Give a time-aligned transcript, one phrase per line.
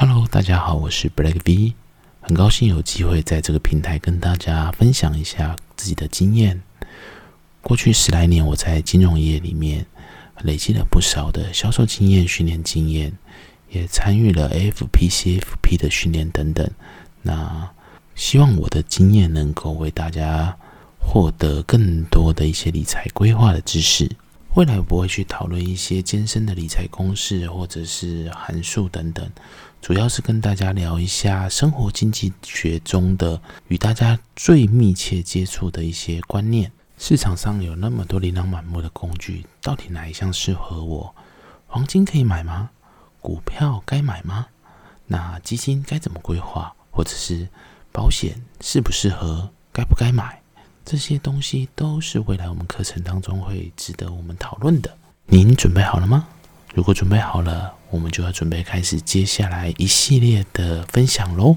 [0.00, 1.74] Hello，大家好，我是 Black V，
[2.20, 6.62] 很高兴有机会在这个平台跟大家分享一下自己的经验。
[7.62, 9.84] 过去十来年，我在金融业里面
[10.42, 13.12] 累积了不少的销售经验、训练经验，
[13.70, 16.70] 也参与了 AFP、CFP 的训练等等。
[17.22, 17.68] 那
[18.14, 20.56] 希望我的经验能够为大家
[21.00, 24.08] 获得更多的一些理财规划的知识。
[24.54, 29.30] 未来我不会去讨论一些艰深的理财公式或者是函数等等，
[29.80, 36.72] 主要是跟大家聊一下生活经济学中的与大家最密切接触的一些观念。
[36.96, 41.14] 市场上有那么多琳琅满目的工具，到底哪一项适合我？
[41.68, 42.70] 黄金可以买吗？
[43.20, 44.46] 股票该买吗？
[45.06, 46.74] 那基金该怎么规划？
[46.90, 47.48] 或者是
[47.92, 49.50] 保险适不适合？
[49.72, 50.42] 该不该买？
[50.90, 54.90] 这些东西都是未来我们课程当中会值得我们讨论的。
[55.26, 56.26] 您准备好了吗？
[56.72, 61.54] 如果准备好了，我们就要准备开始接下来一系列的分享喽。